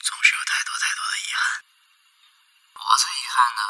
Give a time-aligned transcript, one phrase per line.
[0.00, 1.64] 总是有太多太多的遗憾。
[2.74, 3.62] 我最遗憾的，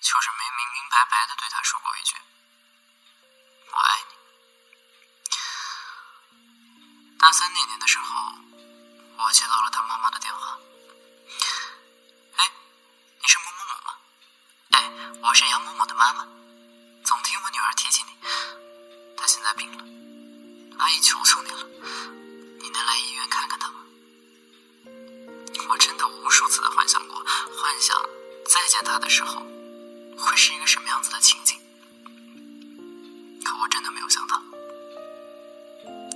[0.00, 2.16] 就是没明明白白的对他说过一句
[3.72, 4.14] “我爱你”。
[7.18, 8.34] 大三那年的时候，
[9.18, 10.58] 我接到了他妈妈的电话。
[12.36, 12.50] 哎，
[13.20, 13.96] 你是某某某吗？
[14.72, 14.90] 哎，
[15.22, 16.26] 我是杨某某的妈妈，
[17.04, 18.16] 总听我女儿提起你，
[19.16, 19.84] 她现在病了，
[26.32, 27.94] 无数次的幻想过，幻想
[28.46, 29.42] 再见她的时候，
[30.16, 31.58] 会是一个什么样子的情景。
[33.44, 34.42] 可我真的没有想到，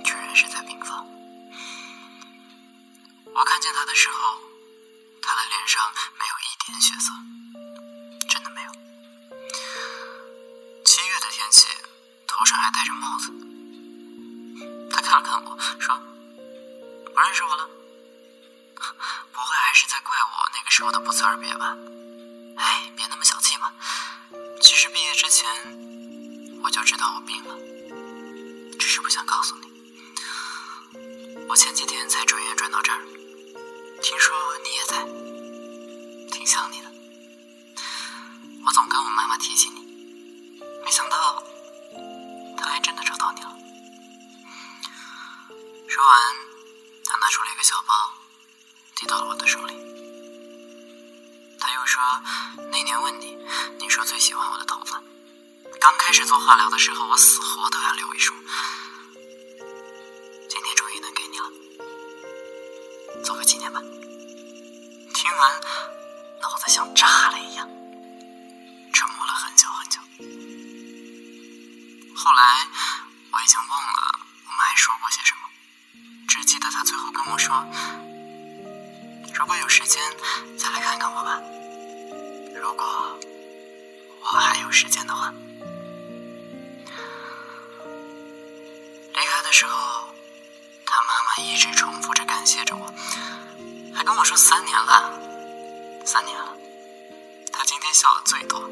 [0.03, 1.05] 居然是在病房。
[3.25, 4.39] 我看见她的时候，
[5.21, 5.83] 她的脸上
[6.17, 7.11] 没有一点血色，
[8.27, 8.71] 真的没有。
[10.83, 11.67] 七月的天气，
[12.25, 13.31] 头上还戴着帽子。
[14.89, 15.95] 她看了看我说
[17.13, 17.69] ：“不认识我了？
[19.31, 21.77] 不会是在怪我那个时候的不辞而别吧？
[22.55, 23.71] 哎，别那么小气嘛。
[24.59, 25.47] 其实毕业之前
[26.63, 27.55] 我就知道我病了，
[28.79, 29.67] 只是不想告诉你。
[31.47, 33.05] 我前几天才转院转到这儿，
[34.01, 34.97] 听说你也在，
[36.31, 36.86] 挺想你的。
[51.97, 52.21] 说，
[52.71, 53.35] 那年问你，
[53.79, 55.01] 你说最喜欢我的头发。
[55.81, 58.35] 刚开始做化疗的时候，我死活都要留一束。
[60.47, 61.49] 今天终于能给你了，
[63.23, 63.81] 做个纪念吧。
[65.11, 65.59] 听完，
[66.39, 67.67] 脑子像炸了一样，
[68.93, 69.99] 沉默了很久很久。
[72.15, 72.67] 后来
[73.31, 75.49] 我已经忘了我们还说过些什么，
[76.27, 77.65] 只记得他最后跟我说
[79.33, 79.99] ：“如果有时间，
[80.59, 80.96] 再来看。
[82.67, 82.85] 如果
[84.19, 85.31] 我还有时间的话。”
[89.15, 90.13] 离开的时候，
[90.85, 92.93] 他妈妈一直重复着感谢着我，
[93.95, 95.09] 还跟我说三年了，
[96.05, 96.57] 三年了。
[97.53, 98.59] 他今天笑的最多。
[98.59, 98.67] 回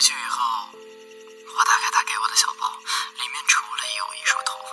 [0.00, 0.70] 去以后，
[1.58, 2.72] 我打开他给我的小包，
[3.20, 4.70] 里面除了有一束头发，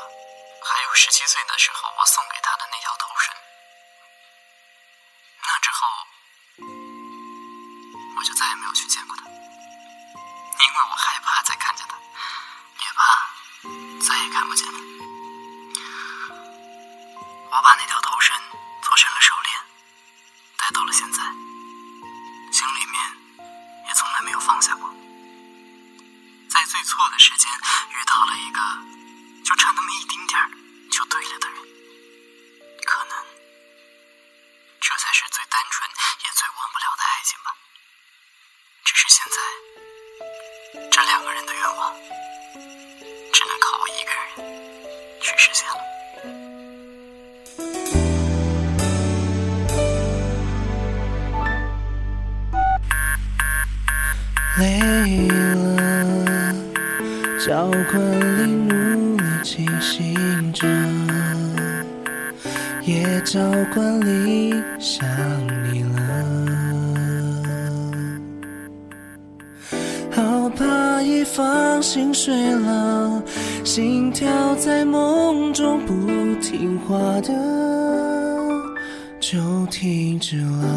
[0.64, 3.36] 还有十七岁的时候我送给他的那条头绳。
[5.44, 5.86] 那之后，
[8.22, 11.98] 我就再也没有去见过他，因为我害怕再看见他，
[12.78, 13.28] 也怕
[14.08, 14.80] 再也看不见了。
[17.50, 18.38] 我把那条头绳
[18.84, 19.58] 做成了手链，
[20.56, 21.24] 戴到了现在，
[22.54, 23.02] 心里面
[23.88, 24.94] 也从来没有放下过。
[26.48, 27.50] 在最错的时间
[27.90, 28.62] 遇到了一个
[29.44, 30.48] 就差那么一丁点儿
[30.92, 31.58] 就对了的人，
[54.59, 56.53] 累了，
[57.45, 58.01] 交关
[58.38, 60.67] 里努力清醒着，
[62.84, 63.40] 也交
[63.73, 65.07] 关里想
[65.72, 66.00] 你了。
[70.11, 73.23] 好怕一放心睡了，
[73.63, 75.94] 心跳在梦中不
[76.41, 77.34] 听话的
[79.22, 80.67] 就停止了。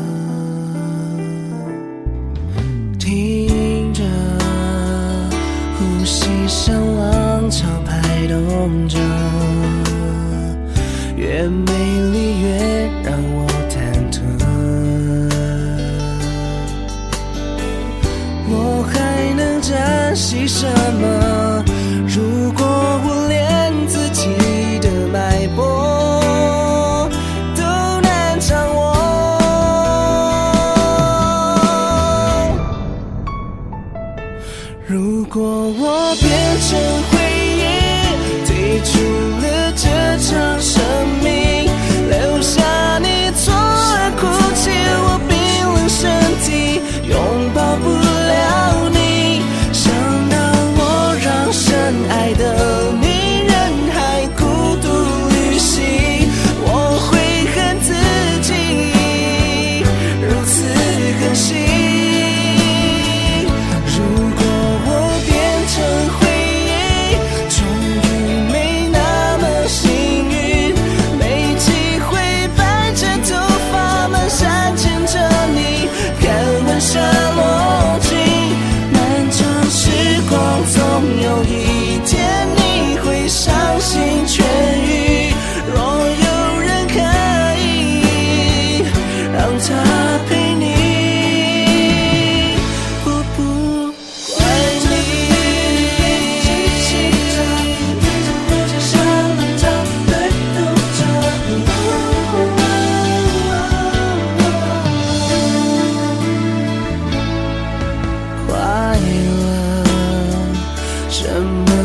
[6.04, 8.98] 呼吸像浪潮拍动着，
[11.16, 11.72] 越美
[12.12, 13.80] 丽越让我忐
[14.12, 14.20] 忑。
[18.50, 20.66] 我还能珍惜什
[21.00, 21.33] 么？
[34.94, 36.30] 如果我变
[36.60, 36.78] 成
[37.10, 37.18] 回
[37.58, 37.66] 忆，
[38.46, 38.92] 退出
[39.40, 39.44] 了
[39.74, 39.82] 这
[40.22, 40.30] 场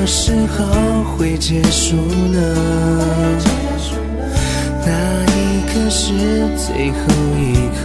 [0.10, 0.66] 时候
[1.04, 2.40] 会结束呢？
[4.84, 4.92] 那
[5.36, 6.12] 一刻是
[6.58, 6.98] 最后
[7.38, 7.80] 一刻，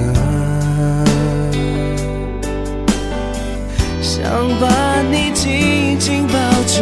[4.00, 4.22] 想
[4.58, 4.64] 把
[5.10, 6.32] 你紧紧抱
[6.66, 6.80] 着，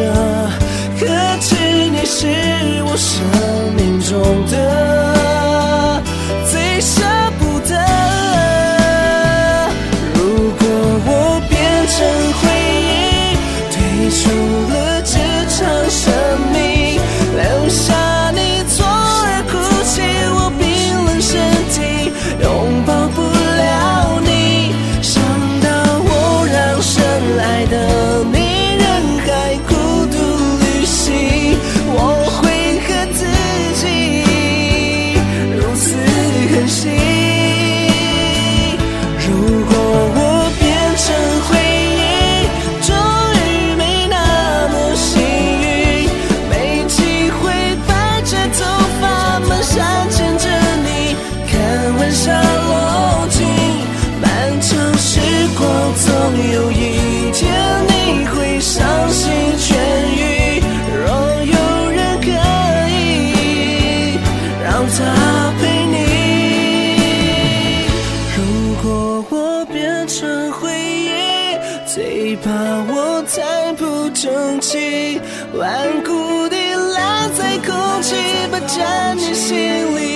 [1.00, 1.06] 可
[1.40, 1.56] 知
[1.90, 2.28] 你是
[2.84, 3.12] 我生
[3.74, 6.00] 命中的
[6.48, 7.02] 最舍
[7.40, 7.74] 不得。
[10.14, 10.20] 如
[10.52, 10.62] 果
[11.04, 11.10] 我
[11.50, 11.52] 变
[11.88, 11.98] 成
[12.38, 12.42] 回
[12.78, 13.34] 忆，
[13.72, 13.76] 退
[14.08, 14.22] 出
[75.54, 76.56] 顽固地
[76.94, 78.14] 烂在空气，
[78.50, 80.11] 不占你心里。